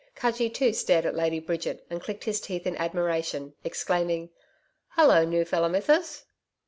[0.15, 4.31] Cudgee, too, stared at Lady Bridget and clicked his teeth in admiration, exclaiming:
[4.97, 5.23] 'Hullo!
[5.25, 6.25] New feller Mithsis.'